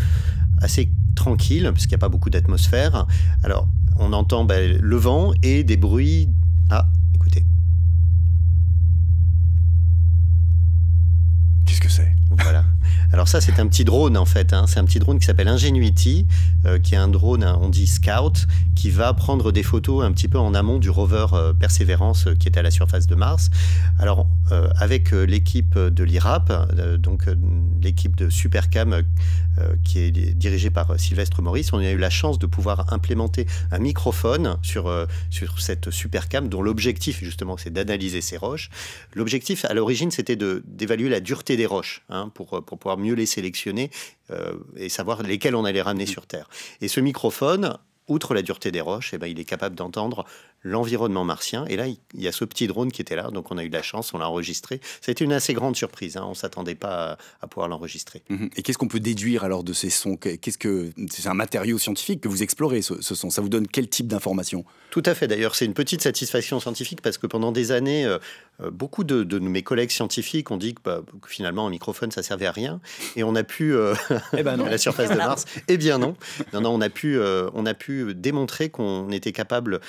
[0.61, 3.05] assez tranquille, puisqu'il n'y a pas beaucoup d'atmosphère.
[3.43, 3.67] Alors,
[3.97, 6.29] on entend ben, le vent et des bruits.
[6.69, 7.45] Ah, écoutez.
[11.65, 12.15] Qu'est-ce que c'est?
[12.29, 12.65] Voilà.
[13.13, 14.53] Alors ça, c'est un petit drone en fait.
[14.53, 14.65] Hein.
[14.67, 16.25] C'est un petit drone qui s'appelle Ingenuity,
[16.65, 20.11] euh, qui est un drone, hein, on dit Scout, qui va prendre des photos un
[20.11, 23.51] petit peu en amont du rover euh, Perseverance qui est à la surface de Mars.
[23.99, 26.51] Alors euh, avec l'équipe de l'IRAP,
[26.97, 27.25] donc
[27.81, 29.03] l'équipe de Supercam
[29.83, 33.77] qui est dirigée par Sylvestre Maurice, on a eu la chance de pouvoir implémenter un
[33.77, 34.91] microphone sur,
[35.29, 38.71] sur cette Supercam dont l'objectif justement c'est d'analyser ces roches.
[39.13, 43.25] L'objectif à l'origine c'était d'évaluer la dureté des roches hein, pour, pour pouvoir mieux les
[43.25, 43.91] sélectionner
[44.31, 46.49] euh, et savoir lesquels on allait ramener sur Terre.
[46.81, 50.25] Et ce microphone, outre la dureté des roches, eh ben, il est capable d'entendre
[50.63, 51.65] l'environnement martien.
[51.65, 53.69] Et là, il y a ce petit drone qui était là, donc on a eu
[53.69, 54.79] de la chance, on l'a enregistré.
[55.01, 56.23] Ça a été une assez grande surprise, hein.
[56.25, 58.23] on ne s'attendait pas à, pouvoir l'enregistrer.
[58.29, 58.49] Mhm.
[58.55, 60.15] Et qu'est-ce qu'on peut déduire alors de ces sons?
[60.17, 63.29] Qu'est-ce que C'est un matériau scientifique que vous explorez, ce, son?
[63.29, 67.01] Ça vous donne quel type d'informations Tout à fait, d'ailleurs, c'est une petite satisfaction scientifique
[67.01, 68.17] parce que pendant des années, euh,
[68.61, 72.45] euh, beaucoup de, mes collègues scientifiques ont dit bah, que, finalement un microphone ça servait
[72.45, 72.79] à rien
[73.15, 73.95] et on a pu euh,
[74.37, 76.15] eh ben la surface de Mars eh bien non
[76.53, 79.79] non non on a pu on a pu démontrer qu'on était capable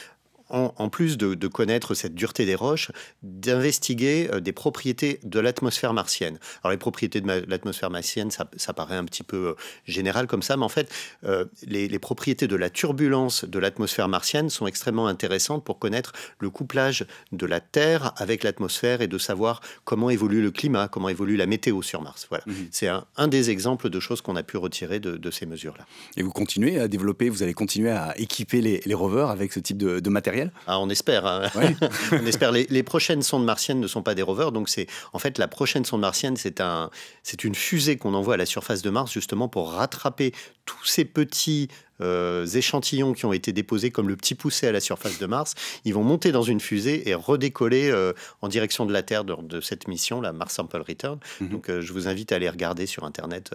[0.54, 2.90] en, plus de, connaître cette dureté des roches,
[3.22, 6.38] d'investiguer euh, des propriétés de l'atmosphère martienne.
[6.62, 9.54] Alors les propriétés de l'atmosphère martienne, ça, paraît un petit peu euh,
[9.86, 10.92] général comme ça, mais en fait,
[11.24, 16.50] euh, les, propriétés de la turbulence de l'atmosphère martienne sont extrêmement intéressantes pour connaître le
[16.50, 21.36] couplage de la Terre avec l'atmosphère et de savoir comment évolue le climat, comment évolue
[21.36, 22.26] la météo sur Mars.
[22.28, 22.68] Voilà, mhm.
[22.70, 25.86] c'est un, des exemples de choses qu'on a pu retirer de, ces mesures-là.
[26.16, 29.78] Et vous continuez à développer, vous allez continuer à équiper les, rovers avec ce type
[29.78, 30.43] de matériel?
[30.66, 31.26] Ah, on espère.
[31.26, 31.50] Hein.
[32.12, 32.52] on espère.
[32.52, 35.84] Les, prochaines sondes martiennes ne sont pas des rovers, donc c'est en fait la prochaine
[35.84, 36.90] sonde martienne, c'est un,
[37.22, 40.32] c'est une fusée qu'on envoie à la surface de Mars justement pour rattraper
[40.64, 41.68] tous ces petits
[42.00, 45.54] euh, échantillons qui ont été déposés comme le petit poussé à la surface de Mars.
[45.84, 49.60] Ils vont monter dans une fusée et redécoller euh, en direction de la Terre de,
[49.60, 51.18] cette mission, la Mars Sample Return.
[51.40, 51.48] Mhm.
[51.48, 53.52] Donc euh, je vous invite à aller regarder sur Internet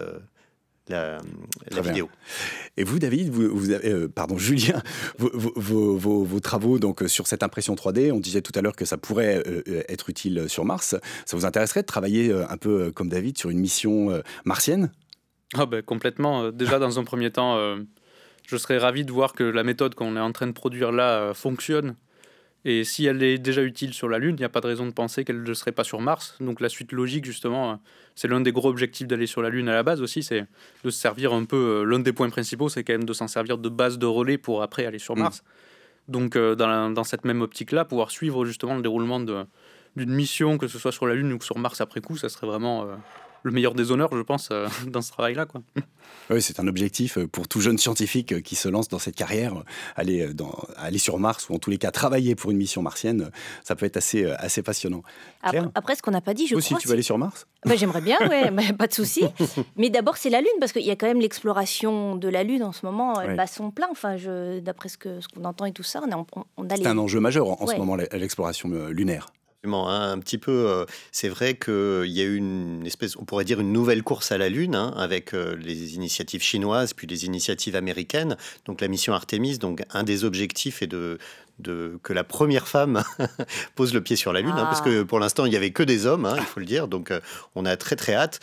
[0.88, 1.20] la,
[1.82, 2.08] vidéo.
[2.76, 4.82] Et vous, David, vous, avez, euh, pardon, Julien,
[5.18, 9.42] vos, travaux donc sur cette impression 3D, on disait tout à l'heure que ça pourrait
[9.46, 10.96] euh, euh, être utile sur Mars.
[11.26, 14.90] Ça vous intéresserait de travailler un peu comme David sur une mission martienne?
[15.54, 16.50] Ah ben, Complètement.
[16.50, 17.58] Déjà, dans un premier temps,
[18.46, 21.34] je serais ravi de voir que la méthode qu'on est en train de produire là
[21.34, 21.94] fonctionne
[22.64, 24.86] Et si elle est déjà utile sur la Lune, il n'y a pas de raison
[24.86, 26.36] de penser qu'elle ne serait pas sur Mars.
[26.40, 27.80] Donc la suite logique, justement,
[28.14, 30.44] c'est l'un des gros objectifs d'aller sur la Lune à la base aussi, c'est
[30.84, 33.28] de se servir un peu, euh, l'un des points principaux, c'est quand même de s'en
[33.28, 35.20] servir de base de relais pour après aller sur mm.
[35.20, 35.42] Mars.
[36.08, 39.46] Donc euh, dans, dans, cette même optique-là, pouvoir suivre justement le déroulement d'une
[39.96, 42.82] mission, que ce soit sur la Lune ou sur Mars après coup, ça serait vraiment
[42.82, 42.94] euh,
[43.42, 45.46] le meilleur des honneurs, je pense, euh, dans ce travail-là.
[45.46, 45.62] Quoi.
[46.30, 49.16] Oui, c'est un objectif euh, pour tout jeune scientifique euh, qui se lance dans cette
[49.16, 49.54] carrière.
[49.96, 53.30] Aller, dans, aller sur Mars, ou en tous les cas travailler pour une mission martienne,
[53.64, 55.02] ça peut être assez, assez passionnant.
[55.42, 57.46] Après, ce qu'on n'a pas dit, je Aussi, tu vas aller sur Mars?
[57.64, 59.24] Bah, J'aimerais bien, ouais, pas de souci.
[59.76, 62.62] Mais d'abord, c'est la Lune, parce qu'il y a quand même l'exploration de la Lune
[62.62, 63.20] en ce moment.
[63.20, 64.16] Elle bat son plein, enfin,
[64.60, 66.00] d'après ce qu'on ce qu'on entend et tout ça.
[66.04, 66.26] On
[66.56, 69.26] on, C'est un enjeu majeur en, en ce moment, l'exploration lunaire.
[69.62, 73.44] Hein, un petit peu, euh, c'est vrai qu'il y a eu une espèce, on pourrait
[73.44, 77.26] dire une nouvelle course à la Lune, hein, avec euh, les initiatives chinoises, puis les
[77.26, 78.38] initiatives américaines.
[78.64, 81.18] Donc la mission Artemis, donc un des objectifs est de,
[81.58, 83.02] de, que la première femme
[83.74, 85.04] pose le pied sur la Lune, hein, parce que ah.
[85.04, 87.20] pour l'instant, il n'y avait que des hommes, il faut le dire, donc euh,
[87.54, 88.40] on a très très hâte.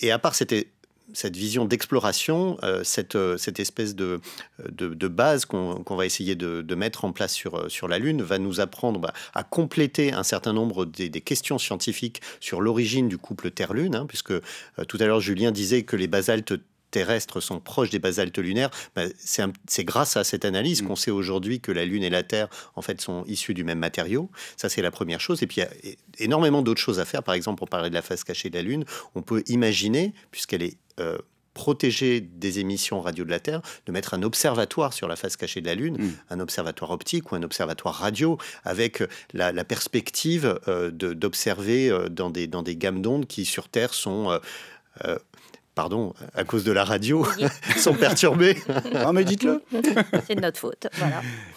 [0.00, 0.68] et à part c'était
[1.14, 4.20] cette vision d'exploration, euh, cette, euh, cette, espèce de,
[4.68, 8.38] de, base qu'on va essayer de, mettre en place sur, euh, sur la Lune, va
[8.38, 13.50] nous apprendre bah, à compléter un certain nombre des, questions scientifiques sur l'origine du couple
[13.50, 14.34] Terre-Lune, hein, puisque
[14.88, 16.54] tout à l'heure Julien disait que les basaltes
[16.94, 20.86] terrestres sont proches des basaltes lunaires, bah, c'est grâce à cette analyse mm.
[20.86, 23.80] qu'on sait aujourd'hui que la Lune et la Terre, en fait, sont issus du même
[23.80, 24.30] matériau.
[24.56, 25.42] Ça, c'est la première chose.
[25.42, 27.24] Et puis, il y a énormément d'autres choses à faire.
[27.24, 28.84] Par exemple, pour parler de la face cachée de la Lune,
[29.16, 31.18] on peut imaginer, puisqu'elle est euh,
[31.52, 35.60] protégée des émissions radio de la Terre, de mettre un observatoire sur la face cachée
[35.60, 36.12] de la Lune, mm.
[36.30, 39.02] un observatoire optique ou un observatoire radio, avec
[39.32, 44.38] la, perspective euh, d'observer euh, dans, des, dans des gammes d'ondes qui sur Terre sont
[45.74, 47.26] pardon, à cause de la radio,
[47.76, 48.56] sont perturbés.
[48.92, 49.62] non, mais dites-le.
[50.26, 50.86] C'est de notre faute.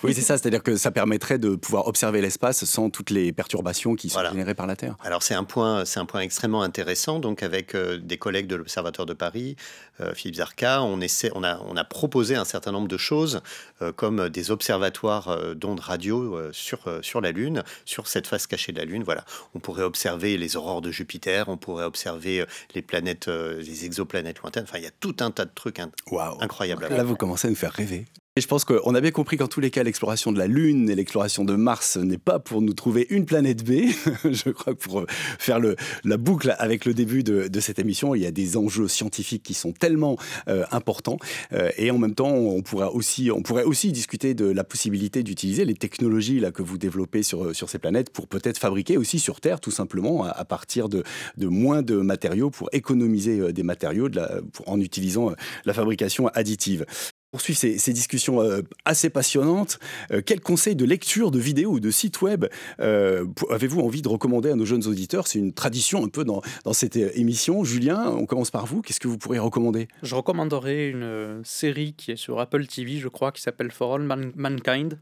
[0.04, 0.38] Oui, c'est ça.
[0.38, 4.56] C'est-à-dire que ça permettrait de pouvoir observer l'espace sans toutes les perturbations qui sont générées
[4.56, 4.96] par la Terre.
[5.04, 7.20] Alors, c'est un point, c'est un point extrêmement intéressant.
[7.20, 9.56] Donc, avec euh, des collègues de l'Observatoire de Paris,
[10.02, 13.42] euh, Philippe Zarka, on, essaie, on, a, on a proposé un certain nombre de choses,
[13.82, 18.80] euh, comme des observatoires d'ondes radio sur, sur la Lune, sur cette face cachée de
[18.80, 19.04] la Lune.
[19.04, 19.26] Voilà.
[19.54, 24.40] On pourrait observer les aurores de Jupiter, on pourrait observer les planètes, les exoplanètes planètes
[24.40, 24.64] lointaines.
[24.64, 26.88] Enfin, il y a tout un tas de trucs incroyables.
[26.90, 28.06] Là, vous commencez à nous faire rêver.
[28.38, 30.92] Et je pense qu'on a bien compris qu'en tous les cas, l'exploration de la Lune
[30.92, 33.88] et l'exploration de Mars n'est pas pour nous trouver une planète B.
[34.32, 38.22] je crois que pour faire le, la boucle avec le début de, cette émission, il
[38.22, 40.20] y a des enjeux scientifiques qui sont tellement
[40.50, 41.18] euh, importants.
[41.52, 45.24] Euh, et en même temps, on, pourra aussi, on pourrait aussi discuter de la possibilité
[45.24, 49.18] d'utiliser les technologies là, que vous développez sur, sur ces planètes pour peut-être fabriquer aussi
[49.18, 51.02] sur Terre, tout simplement, à, partir de,
[51.38, 55.32] de, moins de matériaux pour économiser euh, des matériaux de la, en utilisant
[55.66, 56.86] la fabrication additive
[57.32, 59.80] poursuit ces, discussions euh, assez passionnantes.
[60.12, 62.46] Euh, quels conseils de lecture, de vidéos ou de sites web
[62.80, 65.28] euh, avez-vous envie de recommander à nos jeunes auditeurs?
[65.28, 67.64] C'est une tradition un peu dans, dans, cette émission.
[67.64, 68.82] Julien, on commence par vous.
[68.82, 69.88] Qu'est-ce que vous pourriez recommander?
[70.04, 74.34] Je recommanderais une série qui est sur Apple TV, je crois, qui s'appelle For All
[74.36, 75.00] Mankind.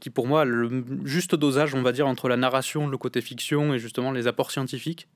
[0.00, 3.74] qui pour moi le juste dosage, on va dire, entre la narration, le côté fiction
[3.74, 5.08] et justement les apports scientifiques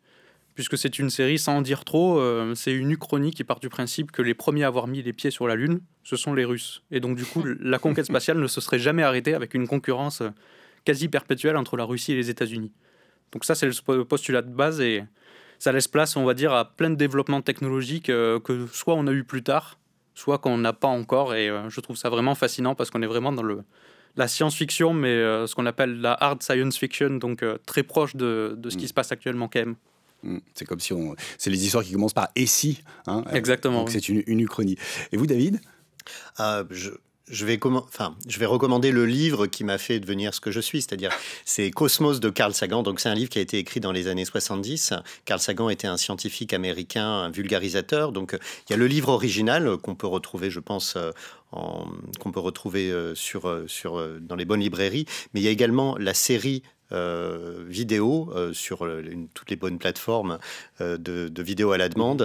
[0.55, 3.69] puisque c'est une série sans en dire trop, euh, c'est une uchronie qui part du
[3.69, 6.45] principe que les premiers à avoir mis les pieds sur la Lune, ce sont les
[6.45, 6.83] Russes.
[6.91, 10.21] Et donc du coup, la conquête spatiale ne se serait jamais arrêtée avec une concurrence
[10.21, 10.31] euh,
[10.85, 12.73] quasi perpétuelle entre la Russie et les États-Unis.
[13.33, 15.05] Donc ça, c'est le postulat de base et
[15.59, 19.07] ça laisse place, on va dire, à plein de développements technologiques euh, que soit on
[19.07, 19.79] a eu plus tard,
[20.15, 21.35] soit qu'on n'a pas encore.
[21.35, 23.63] Et je trouve ça vraiment fascinant parce qu'on est vraiment dans le,
[24.17, 28.69] la science-fiction, mais ce qu'on appelle la hard science fiction, donc très proche de, de
[28.69, 28.89] ce qui mm.
[28.89, 29.77] se passe actuellement quand même.
[30.23, 30.39] Mm.
[30.55, 31.15] C'est comme si on.
[31.39, 32.83] C'est les histoires qui commencent par et si.
[33.07, 33.81] Hein Exactement.
[33.81, 34.77] Donc c'est une, une uchronie.
[35.13, 35.61] Et vous, David?
[36.37, 36.91] Ah, je,
[37.29, 40.61] je vais, enfin, je vais recommander le livre qui m'a fait devenir ce que je
[40.61, 41.11] suis, c'est-à-dire
[41.45, 42.83] c'est Cosmos de Carl Sagan.
[42.83, 44.95] Donc c'est un livre qui a été écrit dans les années 70.
[45.25, 48.13] Carl Sagan était un scientifique américain, un vulgarisateur.
[48.13, 48.37] Donc
[48.69, 51.11] il y a le livre original qu'on peut retrouver, je pense, euh,
[51.51, 55.07] qu'on peut retrouver euh, sur, sur, dans les bonnes librairies.
[55.33, 58.87] Mais il y a également la série euh, vidéo euh, sur
[59.35, 60.39] toutes les bonnes plateformes
[60.81, 62.23] euh, de, de, vidéo à la demande.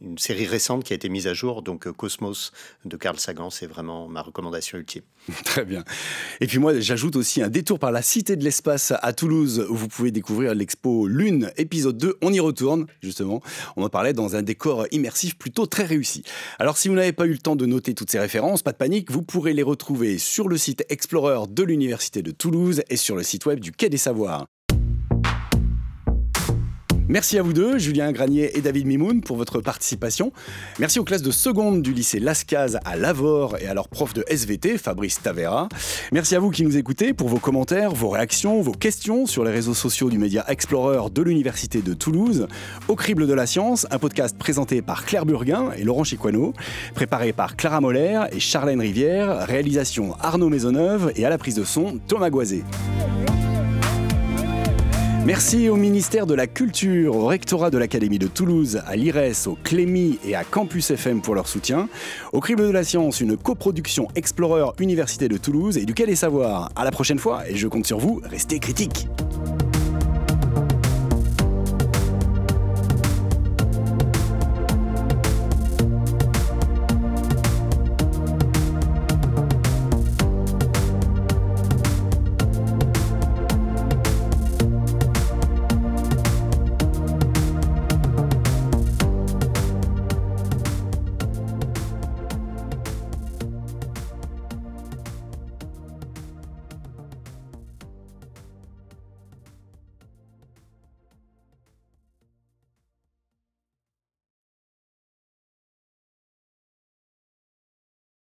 [0.00, 2.52] une série récente qui a été mise à jour, donc Cosmos
[2.84, 5.02] de Carl Sagan, c'est vraiment ma recommandation ultime.
[5.44, 5.84] Très bien.
[6.40, 9.76] Et puis moi, j'ajoute aussi un détour par la Cité de l'Espace à Toulouse, où
[9.76, 12.18] vous pouvez découvrir l'expo Lune, épisode 2.
[12.22, 13.42] On y retourne, justement.
[13.76, 16.24] On en parlait dans un décor immersif plutôt très réussi.
[16.58, 18.76] Alors si vous n'avez pas eu le temps de noter toutes ces références, pas de
[18.76, 23.16] panique, vous pourrez les retrouver sur le site Explorer de l'Université de Toulouse et sur
[23.16, 24.46] le site web Quai des Savoirs.
[27.12, 30.32] Merci à vous deux, Julien Granier et David Mimoun, pour votre participation.
[30.78, 34.24] Merci aux classes de seconde du lycée Lascaz à Lavore et à leur prof de
[34.28, 35.68] SVT, Fabrice Tavera.
[36.10, 39.50] Merci à vous qui nous écoutez pour vos commentaires, vos réactions, vos questions sur les
[39.50, 42.46] réseaux sociaux du média Explorer de l'Université de Toulouse.
[42.88, 46.54] Au crible de la science, un podcast présenté par Claire Burguin et Laurent Chiquano,
[46.94, 51.64] préparé par Clara Moller et Charlène Rivière, réalisation Arnaud Maisonneuve et à la prise de
[51.64, 52.64] son Thomas Goisé.
[55.24, 59.56] Merci au ministère de la Culture, au rectorat de l'Académie de Toulouse, à l'IRES, au
[59.62, 61.88] Clémy et à Campus FM pour leur soutien.
[62.32, 66.16] Au Crible de la Science, une coproduction Explorer Université de Toulouse et du Quai des
[66.16, 66.70] Savoirs.
[66.74, 69.06] À la prochaine fois et je compte sur vous, restez critiques.